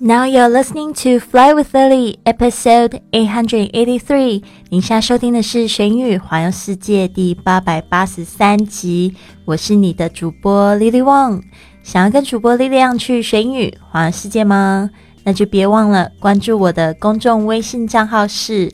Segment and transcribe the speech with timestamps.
[0.00, 4.44] Now you're listening to Fly with Lily, episode eight hundred eighty-three。
[4.70, 9.16] 您现在收听的是《玄宇环游世界》第八百八十三集。
[9.44, 11.42] 我是你的主播 Lily Wang。
[11.82, 14.88] 想要跟主播 Lily 去玄宇环游世界吗？
[15.24, 18.70] 那就别忘了关注我的公众微信账号是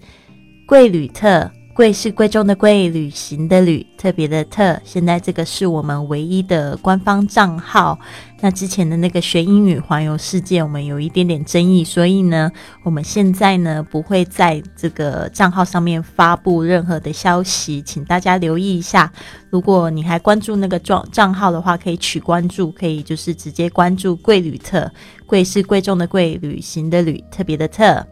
[0.67, 1.51] 贵旅特。
[1.75, 4.81] 贵是贵重的贵，旅行的旅，特别的特。
[4.85, 7.99] 现在这个是我们唯一的官方账号。
[8.41, 12.49] 那之前的那个学英语环游世界，我们有一点点争议，所以呢，
[12.85, 19.13] 我们现在呢不会在这个账号上面发布任何的消息，请大家留意一下。
[19.51, 24.89] 如果你还关注那个账账号的话，可以取关注，可以就是直接关注贵旅特。
[25.27, 28.07] 贵是贵重的贵，旅行的旅，特别的特。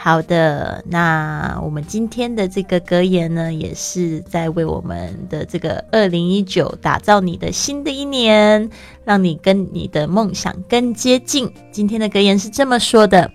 [0.00, 8.70] 好的，那我们今天的这个格言呢，也是在为我们的这个二零一九打造你的新的一年，
[9.04, 11.52] 让你跟你的梦想更接近。
[11.72, 13.28] 今天的格言是这么说的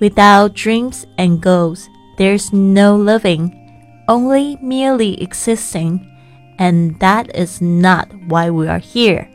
[0.00, 1.84] ：Without dreams and goals,
[2.18, 3.52] there's no living,
[4.08, 6.00] only merely existing,
[6.58, 9.28] and that is not why we are here。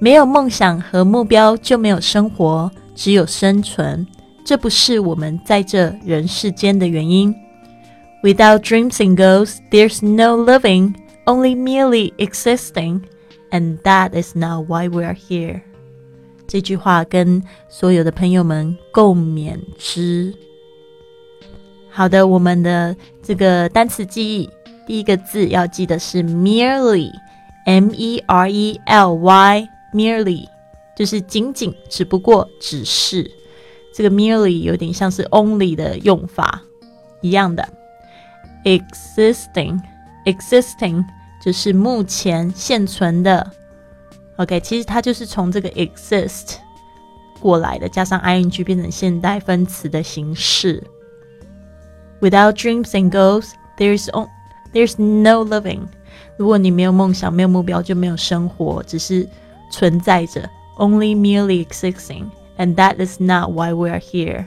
[0.00, 4.04] 没有梦想和目标就没有生活，只有生存。
[4.47, 7.33] 这不是我们在这人世间的原因。
[8.23, 13.01] Without dreams and goals, there's no living, only merely existing,
[13.51, 15.61] and that is not why we are here.
[16.47, 20.33] 这句话跟所有的朋友们共勉之。
[21.89, 24.49] 好的，我们的这个单词记忆，
[24.87, 30.47] 第一个字要记得是 merely，m e r e l y，merely
[30.95, 33.29] 就是仅仅，只不过，只是。
[33.97, 36.63] 这个 merely 有点像是 only 的用法
[37.21, 37.69] 一样的，
[38.63, 41.05] existing，existing
[41.43, 43.51] 就是目前现存的。
[44.37, 46.55] OK，其实它就是从这个 exist
[47.39, 50.83] 过来的，加上 ing 变成现代分词的形式。
[52.19, 54.27] Without dreams and goals, there's on
[54.73, 55.81] there's no living。
[56.37, 59.29] 如果你没有梦想、没有目标，就没有生活，只是
[59.69, 60.49] 存在着。
[60.79, 62.31] Only merely existing。
[62.58, 64.46] And that is not why we are here。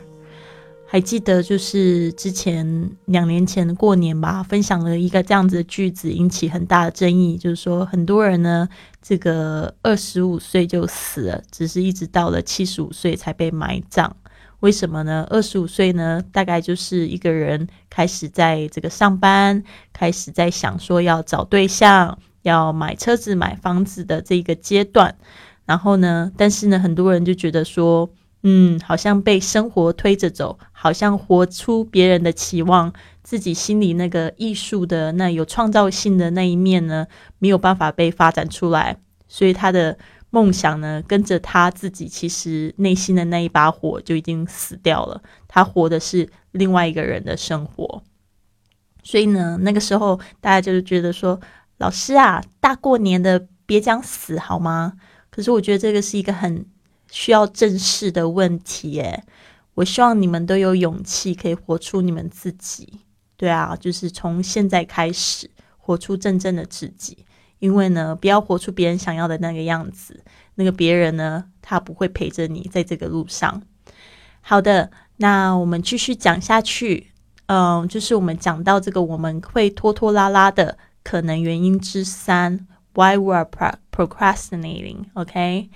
[0.86, 7.38] 还记得就是之前两年前过年吧，分享了一个这样子的句子，引起很大的争议。
[7.38, 8.68] 就是说，很多人呢，
[9.02, 14.14] 这个二十五岁就死了，只是一直到了七十五岁才被埋葬。
[14.60, 15.26] 为什么呢？
[15.30, 19.64] 二十五岁呢，大概就是一个人开始在这个上班，
[19.94, 25.16] 开始在想说要找对象、要买车子、买房子的这个阶段。
[25.66, 26.32] 然后呢？
[26.36, 28.10] 但是呢，很多人就觉得说，
[28.44, 32.92] 嗯，好像被生活推着走，好像活出别人的期望，
[33.24, 37.08] 自己心里那个艺术的那有创造性的那一面呢，
[37.40, 38.98] 没有办法被发展出来。
[39.28, 39.98] 所以他的
[40.30, 45.22] 梦想呢，跟着他自己其实内心的那一把火就已经死掉了。
[45.48, 48.04] 他活的是另外一个人的生活。
[49.04, 51.40] 所以呢，那个时候大家就是觉得说，
[51.78, 54.94] 老师啊，大过年的别讲死好吗？
[55.32, 56.66] 可是我觉得这个是一个很
[57.10, 59.24] 需要正视的问题，耶。
[59.76, 63.00] 我希望你们都有勇气，可以活出你们自己。
[63.38, 67.26] 对啊，就是从现在开始活出真正的自己。
[67.60, 70.24] 因为呢，不要活出别人想要的那个样子，
[70.56, 73.62] 那个别人呢，他不会陪着你在这个路上。
[74.42, 77.08] 好的，那我们继续讲下去。
[77.46, 82.68] 嗯，就是我们讲到这个，我们会拖拖拉拉的可能原因之三。
[82.94, 85.07] why we're pro- procrastinating.
[85.15, 85.69] Okay,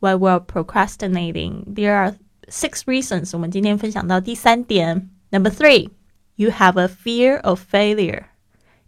[0.00, 1.64] why we're procrastinating.
[1.66, 2.14] There are
[2.48, 3.30] six reasons.
[3.32, 5.90] 我们今天分享到第三点，Number three,
[6.36, 8.24] you have a fear of failure.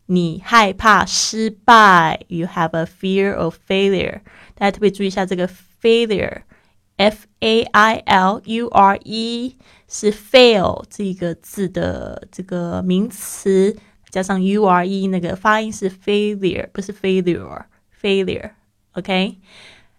[0.06, 4.20] 你害怕失败，you have a fear of failure。
[4.54, 5.48] 大家特别注意一下这个
[5.80, 9.56] failure，f a i l u r e
[9.88, 13.76] 是 fail 这个字的这个名词，
[14.08, 18.50] 加上 u r e 那个发音是 failure，不是 failure。
[18.94, 19.02] failure.
[19.02, 19.38] Okay?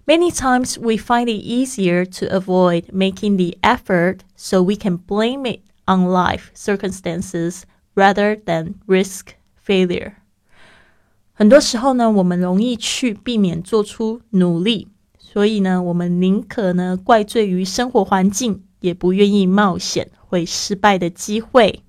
[0.08, 5.46] Many times we find it easier to avoid making the effort so we can blame
[5.46, 7.66] it on life circumstances
[7.96, 10.14] rather than risk failure.
[11.34, 21.84] 很多时候呢，我们容易去避免做出努力，所以呢，我们宁可呢怪罪于生活环境，也不愿意冒险会失败的机会。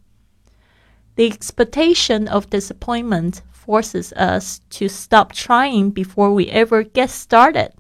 [1.17, 7.71] The expectation of disappointment forces us to stop trying before we ever get started。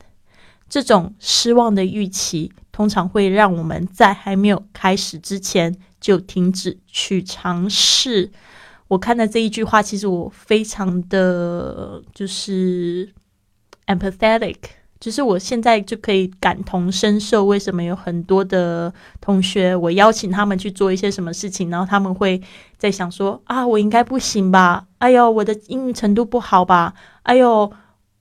[0.68, 8.30] 这种失望的预期通常会让我们在还没有开始之前就停止去尝试。
[8.88, 13.12] 我看的这一句话，其实我非常的就是
[13.86, 14.56] empathetic，
[14.99, 18.91] 就是我现在就可以感同身受，为什么有很多的
[19.21, 22.41] 同学，我邀请他们去做一些什么事情，然后他们会
[22.77, 24.87] 在想说啊，我应该不行吧？
[24.97, 26.93] 哎呦，我的英语程度不好吧？
[27.23, 27.71] 哎呦，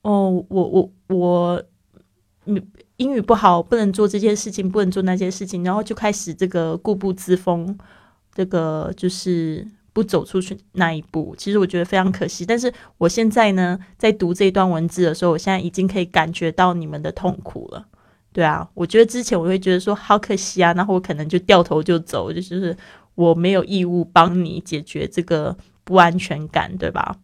[0.02, 1.62] 哦，我我我，
[2.98, 7.78] 英语不好，不能做这件事情，不能做那些事情，然后就开始这个固步自封，
[8.34, 9.66] 这个就是。
[9.96, 12.44] 不走出去那一步，其实我觉得非常可惜。
[12.44, 17.86] 但是我现在呢，在读这段文字的时候，我现在已经可以感觉到你们的痛苦了。
[18.30, 22.76] 对啊，我觉得之前我会觉得说好可惜啊，然后我可能就掉头就走，就是
[23.14, 27.16] 我没有义务帮你解决这个不安全感，对吧？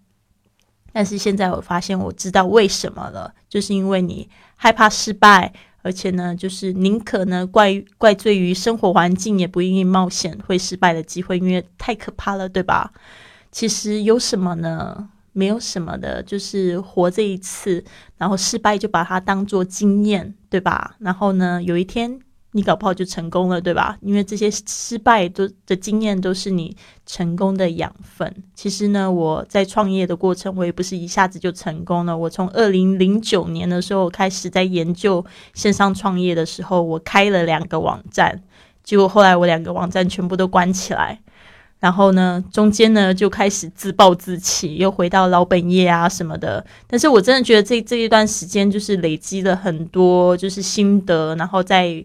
[0.95, 5.53] 但是现在我发现我知道为什么了，就是因为你害怕失败。
[5.83, 12.93] 而且呢，就是宁可呢怪怪罪于生活环境，也不愿意冒险会失败的机会，因为太可怕了，对吧？
[13.51, 15.11] 其实有什么呢？
[15.33, 17.85] 没有什么的，就是活这一次，
[18.17, 20.97] 然后失败就把它当做经验，对吧？
[21.01, 22.21] 然后呢，有一天。
[22.55, 23.97] 你搞不好就成功了，对吧？
[24.03, 26.77] 因为这些失败都的经验都是你
[27.07, 28.31] 成功的养分。
[28.55, 32.15] 其实呢，我在创业的过程，我也不是一下子就成功了。
[32.15, 38.43] 我从二零零九年的时候开始在研究线上创业的时候，我开了两个网站，
[38.85, 41.19] 结果后来我两个网站全部都关起来。
[41.81, 46.63] 然后呢，中间呢就开始自暴自弃，又回到老本业啊什么的。
[46.87, 52.05] 但是我真的觉得这这一段时间就是累积了很多就是心得，然后在。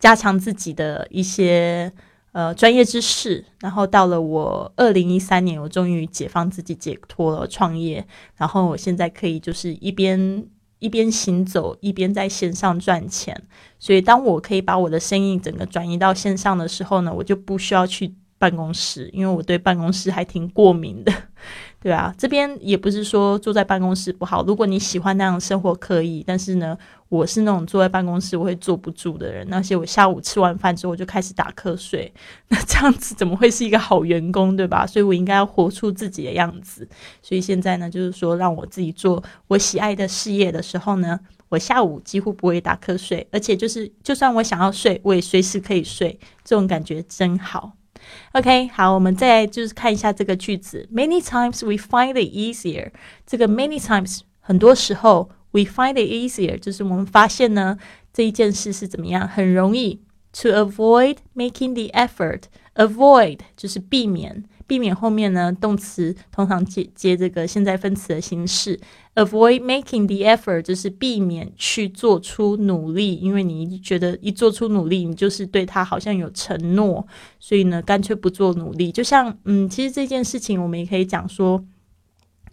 [0.00, 1.92] 加强自己的一些
[2.32, 8.04] 呃专业知识，然后到了我二零一三年，我终于解放自己，解脱了创业。
[8.34, 10.44] 然后我现在可以就是一边
[10.78, 13.40] 一边行走，一边在线上赚钱。
[13.78, 21.12] 所以当我可以把我的生意整个转移到线上的时候呢，我就不需要去办公室，因为我对办公室还挺过敏的。
[21.82, 24.44] 对啊，这边也不是说坐在办公室不好。
[24.44, 26.22] 如果你喜欢那样的生活，可以。
[26.26, 26.76] 但是呢，
[27.08, 29.46] 我是那种坐在办公室我会坐不住的人。
[29.48, 32.12] 那些我下午吃完饭之后我就开始打瞌睡，
[32.48, 34.86] 那这样子怎么会是一个好员工，对吧？
[34.86, 36.86] 所以我应该要活出自己的样子。
[37.22, 41.18] 所以现在呢，就是说让我自己做我喜爱的事业的时候呢，
[41.48, 46.20] 我下午几乎不会打瞌睡，而且就是就算我想要睡，我也随时可以睡。
[46.44, 47.72] 这种感觉真好。
[48.32, 50.88] OK，好，我们再就是看一下这个句子。
[50.92, 52.90] Many times we find it easier。
[53.26, 57.76] 这个 many times 很多时候 we find it easier，就是我们发现呢
[58.12, 60.00] 这一件事是怎么样，很容易
[60.32, 62.42] to avoid making the effort。
[62.74, 64.44] avoid 就是避免。
[64.66, 68.78] 避免后面呢，动词通常接接这个现在分词的形式。
[69.16, 77.04] Avoid making the effort 就是避免去做出努力，因为你觉得一做出努力，你就是对他好像有承诺，
[77.40, 78.92] 所以呢，干脆不做努力。
[78.92, 81.64] 就像嗯，其实这件事情我们也可以讲说，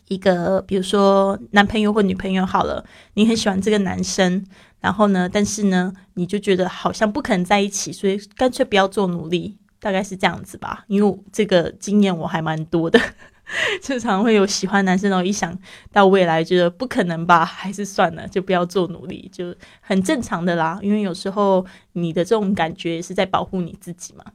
[0.07, 2.83] 一个比如说男朋友或女朋友好了，
[3.13, 4.45] 你很喜欢这个男生，
[4.79, 9.57] 然后呢，但是呢，你就觉得好像不可能在一起，所以干脆不要做努力。
[9.79, 12.99] 大概是这样子吧，因为这个经验我还蛮多的，
[13.79, 15.55] 经常会有喜欢男生，然后一想
[15.91, 20.79] 到未来，觉得不可能吧，还是算了，就不要做努力，就很正常的啦。
[20.81, 21.63] 因为有时候
[21.93, 24.25] 你的这种感觉是在保护你自己嘛。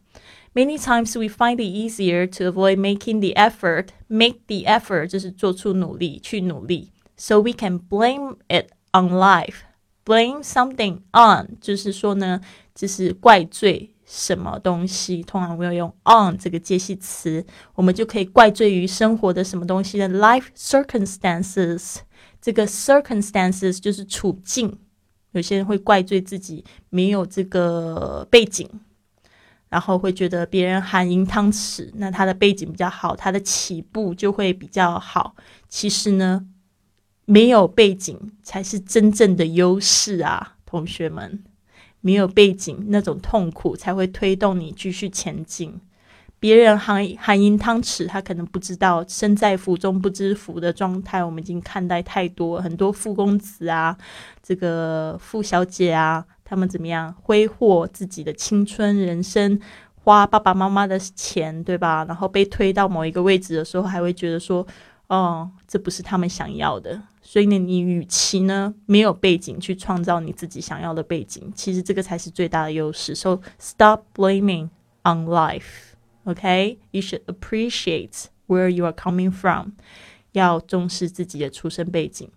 [0.53, 7.41] Many times we find it easier to avoid making the effort, make the effort 就是做出努力去努力，so
[7.41, 9.59] we can blame it on life,
[10.03, 12.41] blame something on 就是说呢，
[12.73, 13.93] 就是怪罪。
[14.09, 15.21] 什么东西？
[15.21, 17.45] 通常我要用 on 这个介系词，
[17.75, 21.97] 我们就可以怪罪于生活的什么东西的 life circumstances。
[22.41, 24.79] 这个 circumstances 就是处境。
[25.33, 28.69] 有些人会怪罪自己没有这个背景，
[29.72, 35.34] 然后会觉得别人含银汤匙，那他的背景比较好，他的起步就会比较好。
[35.66, 36.46] 其实呢，
[37.24, 41.42] 没有背景才是真正的优势啊，同学们。
[42.02, 45.80] 没有背景，那种痛苦才会推动你继续前进。
[46.42, 51.22] 别人含含银汤匙，他可能不知道身在福中不知福的状态。
[51.22, 53.96] 我们已经看待太多，很多富公子啊，
[54.42, 59.60] 这个富小姐啊，他们怎么样挥霍自己的青春人生，
[59.94, 62.04] 花爸爸妈妈的钱，对吧？
[62.06, 64.66] 然后被推到某一个位置的时候，还会觉得说，
[65.06, 67.00] 哦，这不是他们想要的。
[67.22, 73.14] 所以呢，你与其呢没有背景去创造你自己想要的背景，其实这个才是最大的优势。
[73.14, 74.70] So stop blaming
[75.04, 75.91] on life,
[76.25, 76.79] OK?
[76.91, 79.71] You should appreciate where you are coming from.
[80.33, 82.29] 要重视自己的出生背景，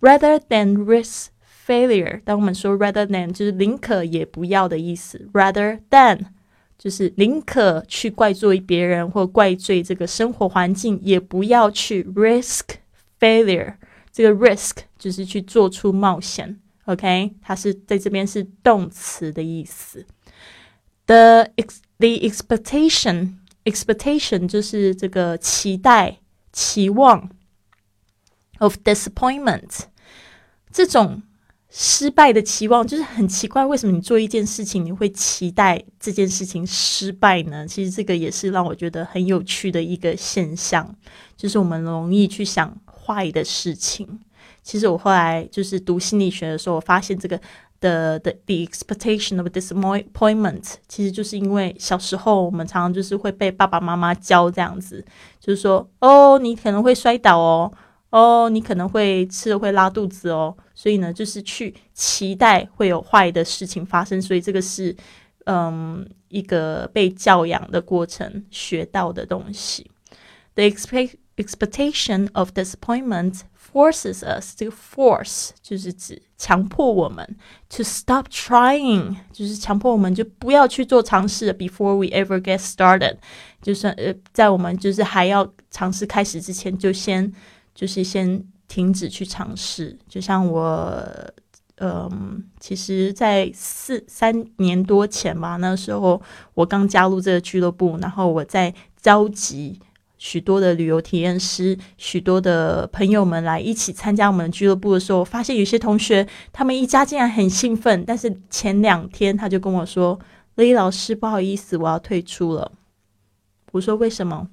[0.00, 1.28] rather than risk
[1.66, 2.20] failure。
[2.24, 5.30] 当我们说 rather than，就是宁可也不要的意思。
[5.32, 6.26] rather than
[6.76, 12.62] 就是宁可去怪罪别人或怪罪这个生活环境，也不要去 risk
[13.18, 13.76] failure。
[14.12, 20.04] 这个 risk 就是去做出冒险 OK，它是在这边是动词的意思。
[21.06, 26.19] The ex the expectation expectation 就是这个期待、
[26.51, 27.29] 期望
[28.59, 29.85] of disappointment
[30.71, 31.23] 这种。
[31.77, 37.67] 失败的期望就是很奇怪，为什么你做一件事情，你会期待这件事情失败呢？
[37.67, 40.95] 其实这个也是让我觉得很有趣的一个现象，
[41.35, 44.21] 就是我们容易去想坏的事情。
[44.63, 47.37] 其实我后来就是读心理学的时候，我发现这个
[47.79, 55.05] 的的 the expectation of disappointment，其实就是因为小时候我们常常就是会被爸爸妈妈教这样子，
[55.39, 57.71] 就是说哦，你可能会摔倒哦。
[58.11, 64.95] 哦，你可能会吃了会拉肚子哦，所以呢，就是去期待会有坏的事情发生，所以这个是
[65.47, 69.91] 嗯一个被教养的过程学到的东西。
[70.53, 73.41] The expe expectation of disappointment
[73.75, 77.27] forces us，这个 force 就是指强迫我们
[77.69, 83.17] to stop trying，就是强迫我们就不要去做尝试 before we ever get started，
[83.61, 87.33] 就是呃在我们就是还要尝试开始之前就先。
[87.75, 91.05] 就是先停止去尝试，就像我，
[91.79, 96.21] 嗯，其实，在四三年多前吧，那时候
[96.53, 99.77] 我刚加入这个俱乐部，然后我在着急
[100.27, 110.19] 许多的旅游体验师、许多的朋友们来一起参加我们俱乐部的时候，发现有些同学他们一家竟然很兴奋，但是前两天他就跟我说
[110.55, 112.71] ：“李老师，不好意思，我要退出了。”
[113.73, 114.49] 我说：“为什么？”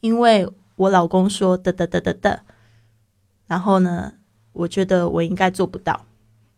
[0.00, 0.48] 因为。
[0.78, 2.42] 我老公说的的的的的，
[3.48, 4.12] 然后呢，
[4.52, 6.06] 我觉得我应该做不到，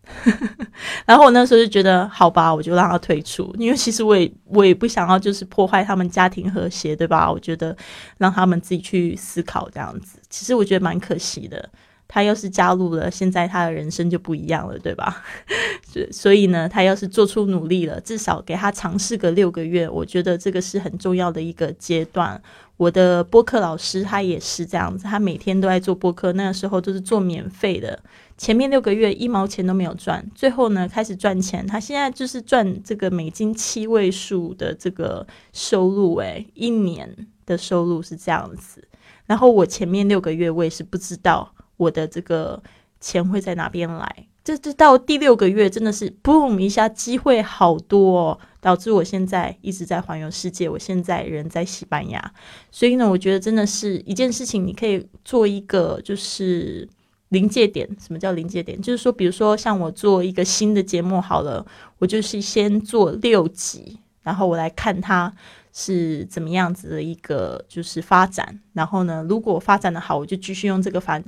[1.05, 7.31] 然后我那时候就觉得好吧，我就让他退出，因为其实我也我也不想要就是破坏他们家庭和谐，对吧？
[7.31, 7.75] 我觉得
[8.17, 11.69] 让他们自己去思考这样子，其实我觉得蛮可惜的。
[12.13, 15.23] 他要是加入了，现在他的人生就不一样了，对吧？
[16.11, 22.41] 所以呢，他要是做出努力了，至少给他尝试个六个月，我觉得这个是很重要的一个阶段。
[22.75, 27.97] 我的播客老师他也是这样子，他每天都在做播客，那个时候都是做免费的，
[28.41, 38.83] 前面六个月一毛钱都没有赚，最后呢开始赚钱，他现在就是赚这个美金七位数的这个收入，诶，一年的收入是这样子。
[39.27, 41.53] 然后我前面六个月我也是不知道。
[41.77, 42.63] 我的这个
[42.99, 44.27] 钱会在哪边来？
[44.43, 50.67] 这这到第六个月真的是 boom 一下，机会好多，哦，导致我现在一直在环游世界。
[50.67, 52.33] 我现在人在西班牙，
[52.71, 56.89] 所以呢，我觉得真的是一件事情，你可以做一个就是
[57.31, 57.85] 临界点。
[57.99, 58.81] 什么叫临界点？
[58.81, 61.65] 就是说，比如说像我做一个新的节目好了，
[61.99, 65.33] 我就是先做六集，然后我来看它。
[65.73, 68.59] 是怎么样子的一个就是发展？
[68.73, 71.23] 然后呢，如果发展的好，我就继续用这个反。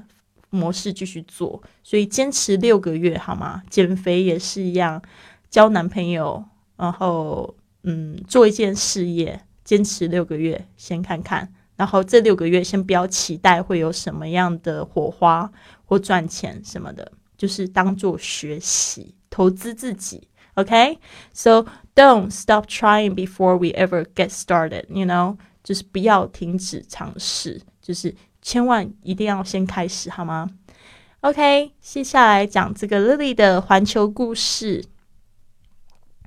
[0.50, 3.64] 模式继续做，所以坚持六个月好吗？
[3.72, 5.02] 减肥也是一样，
[5.50, 6.44] 交男朋友，
[6.78, 15.52] 然后嗯，做一件事业，坚持六个月，先看看，然后这六个月先不要期待会有什么样的火花
[15.94, 20.28] 或赚钱什么的，就是当做学习，投资自己。
[20.56, 24.86] OK，so don't stop trying before we ever get started.
[24.90, 28.16] You know，就是不要停止尝试，就是。
[28.46, 30.50] 千万一定要先开始好吗
[31.22, 34.84] ？OK，接下来讲这个 Lily 的环球故事。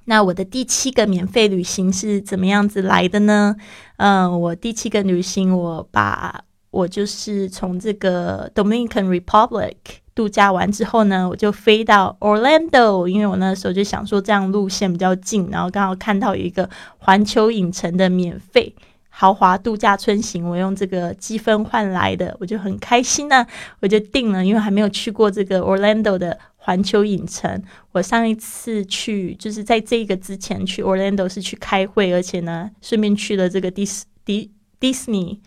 [0.06, 3.56] 那我的第七个免费旅行是怎么样子来的呢？
[3.99, 6.42] 嗯，我第七个旅行，我把
[6.76, 9.76] 我就是从这个 Dominican Republic
[10.14, 16.68] 度假完之后呢，我就飞到 Orlando，因为我那时候就想说这样路线比较近，然后刚好看到有一个
[16.99, 18.75] 环球影城的免费。
[19.09, 23.47] 豪华度假村型，我用这个积分换来的，我就很开心呢，
[23.80, 27.62] 我就定了，因为还没有去过这个 Orlando 的环球影城。
[27.92, 35.38] 我上一次去就是在这个之前去 Orlando 是去开会，而且呢，顺便去了这个迪斯迪 Disney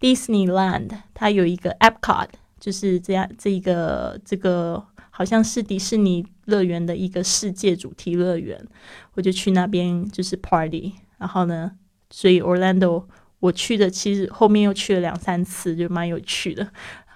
[0.00, 2.28] Disneyland，它有一个 ap cod
[2.60, 8.66] 就是这样这一个这个好像是迪士尼乐园的一个世界主题乐园，
[9.14, 11.72] 我就去那边就是 Party，然后呢。
[12.08, 13.04] 所以 Orlando
[13.40, 16.70] 我去的其实后面又去了两三次，就蛮有趣的。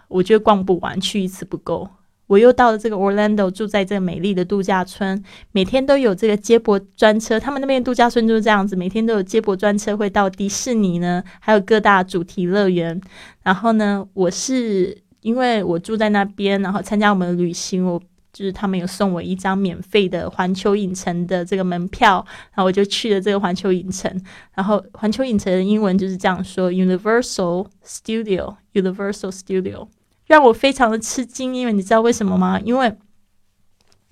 [0.08, 1.88] 我觉得逛不完，去一次不够。
[2.30, 5.20] 我又到了这个 Orlando，住在这个美丽的度假村，
[5.50, 7.40] 每天都有这个接驳专车。
[7.40, 13.00] 他们那边度假村就是这样子，每天都有接驳专车会到迪士尼呢，还有各大主题乐园。
[13.42, 18.00] 然后呢，我是因为我住在那边，然后参加我们的旅行，我。
[18.32, 24.08] 就是他们有送我一张免费的环球影城的这个门票，然后我就去了这个环球影城。
[24.54, 29.88] 然后环球影城的英文就是这样说：Universal Studio，Universal Studio，
[30.30, 31.56] 让我非常的吃惊。
[31.56, 32.60] 因为你知道为什么吗？
[32.60, 32.96] 因为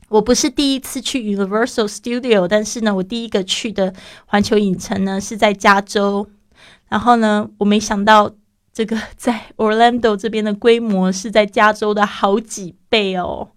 [0.09, 3.95] 我不是第一次去 Universal Studio，但是呢，我第一个去的
[4.27, 6.29] 环球影城呢是在加州。
[6.89, 8.35] 然后呢，我没想到
[8.73, 13.53] 这个 在 Orlando 这边的规模是在加州的好几倍哦。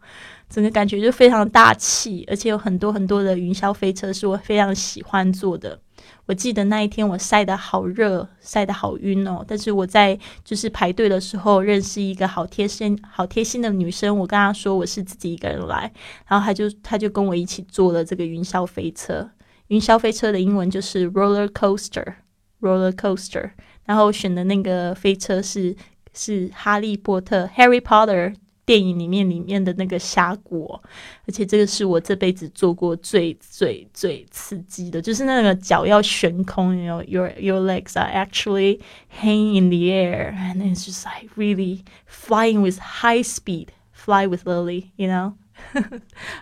[0.48, 5.80] 整个感觉就非常大气，而且有很多很多的云霄飞车是我非常喜欢坐的。
[6.28, 9.44] 我记得那一天我晒得好热，晒得好晕哦。
[9.48, 15.92] 但是我在就是排队的时候认识一个好贴心、好贴心的女生，我跟她说我是自己一个人来，
[16.28, 19.30] 然后她就她就跟我一起坐了这个云霄飞车。
[19.68, 23.51] 云霄飞车的英文就是 roller coaster，roller coaster。
[23.86, 25.75] 然后选的那个飞车是
[26.13, 28.36] 是哈利波特 Harry Potter。
[28.65, 30.80] 电影里面里面的那个峡谷，
[31.25, 38.80] 而且这个是我这辈子做过最最最刺激的，就是那个脚要悬空，you know your your legs are actually
[39.22, 44.46] hanging in the air and it's just like really flying with high speed, fly with
[44.46, 45.34] Lily, you know,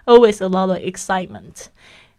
[0.05, 1.67] always a lot of excitement。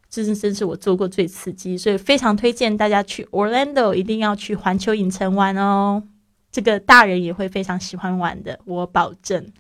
[0.09, 6.03] 这是真是我做过最刺激，所以非常推荐大家去 Orlando，一定要去环球影城玩哦。
[6.51, 9.53] 这个大人也会非常喜欢玩的，我保证。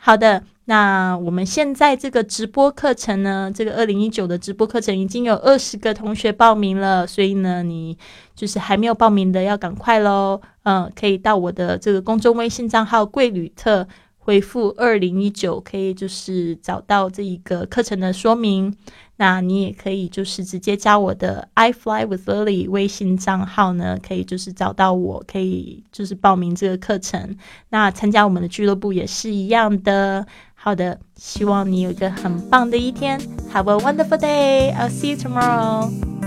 [0.00, 7.98] 好的，那我们现在这个直播课程呢，这个二零一九的直播课程已经有二十个同学报名了，所以呢，你
[8.34, 10.40] 就是还没有报名的要赶快喽。
[10.62, 13.86] 嗯，可以到我的这个公众微信账号“贵旅特”
[14.18, 18.74] 回复“二零一九”，可以就是找到这一个课程的说明。
[19.18, 27.36] 那你也可以就是直接加我的 I Fly with Lily 微信账号呢，可以就是找到我，可以就是报名这个课程。
[27.68, 30.26] 那参加我们的俱乐部也是一样的。
[30.54, 33.20] 好的，希望你有一个很棒的一天。
[33.52, 34.72] Have a wonderful day.
[34.74, 36.17] I'll see you tomorrow.